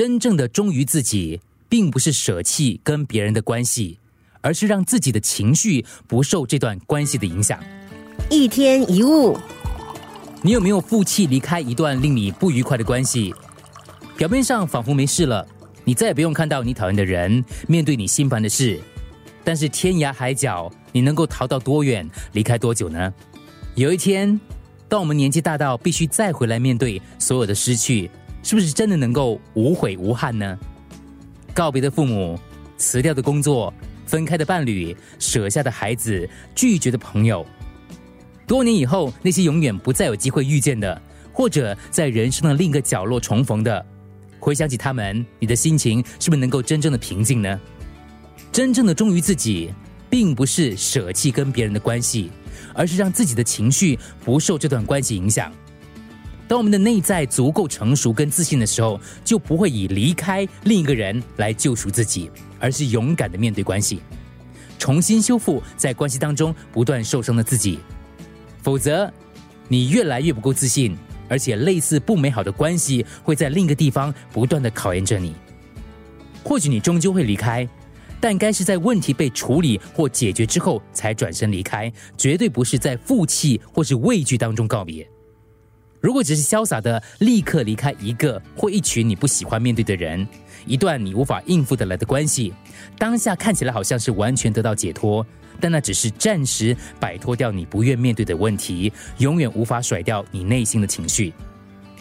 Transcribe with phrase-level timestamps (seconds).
[0.00, 1.38] 真正的忠于自己，
[1.68, 3.98] 并不是舍弃跟别人的关系，
[4.40, 7.62] 而是让自己的情绪不受这段关系的影响。
[8.30, 9.36] 一天一物，
[10.40, 13.34] 你有没有负气离开一段令你不愉快的关系？
[14.16, 15.46] 表面上仿佛没事了，
[15.84, 18.80] 你再也不用看到你讨厌的人，面对你心烦的事。
[19.44, 23.12] 但是天涯海角，你能够逃到多远，离开多久呢？
[23.74, 24.40] 有一天，
[24.88, 28.10] 当我们年纪大到必须再回来面对所有的失去，
[28.42, 30.58] 是不是真的能够无悔无憾呢？
[31.52, 32.38] 告别的父母，
[32.76, 33.72] 辞掉的工作，
[34.06, 37.44] 分开的伴侣，舍下的孩子，拒绝的朋友，
[38.46, 41.00] 多年以后，那些永远不再有机会遇见的，
[41.32, 43.84] 或者在人生的另一个角落重逢的，
[44.38, 47.60] 回想起他们，你的心情是不是能够真正的平静呢？
[48.50, 49.70] 真正的忠于自己，
[50.08, 52.30] 并不是舍弃跟别人的关系，
[52.74, 55.52] 而是让自己的情绪不受这段关系影响。
[56.50, 62.28] 当我们的内在足够成熟跟自信的时候，就不会以离开另一个人来救赎自己，
[62.58, 64.00] 而是勇敢的面对关系，
[64.76, 67.78] 重新修复在关系当中不断受伤的自己。
[68.64, 69.08] 否则，
[69.68, 75.32] 你越来越不够自信，而且类似不美好的关系会在另一个地方不断的考验着你。
[76.42, 77.68] 或许你终究会离开。
[78.18, 85.08] 但该是在问题被处理或解决之后才转身离开，绝对不是在负气或是畏惧当中告别。
[86.00, 90.26] 如果只是潇洒的立刻离开一个或一群你不喜欢面对的人，
[90.66, 92.52] 一段你无法应付得来的关系，
[92.98, 95.24] 当下看起来好像是完全得到解脱，
[95.60, 101.32] 但那只是暂时摆脱掉你不愿面对的问题，永远无法甩掉你内心的情绪。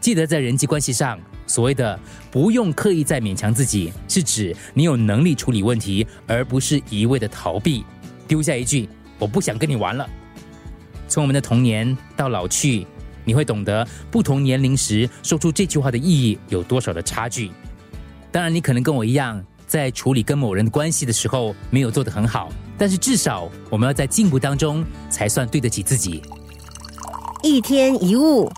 [0.00, 1.18] 记得在人际关系上。
[1.46, 1.98] 所谓的
[2.30, 7.84] 不用刻意再勉强自己，是指你有能力处理问题，而不是一味的逃避，
[8.28, 10.08] 丢下一句“我不想跟你玩了”。
[11.08, 12.86] 从我们的童年到老去，
[13.24, 17.50] 你会懂得不同年龄时说出这句话的意义有多少的差距。
[18.32, 26.22] 当然，你可能跟我一样，在处理跟某人的关系的时候没有做得很好，但是至少我们要在进步当中才算对得起自己。
[27.42, 28.50] 一天一物。